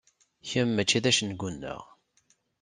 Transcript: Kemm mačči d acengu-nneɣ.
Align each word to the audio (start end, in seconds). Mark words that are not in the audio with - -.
Kemm 0.49 0.69
mačči 0.75 0.99
d 1.03 1.05
acengu-nneɣ. 1.09 1.81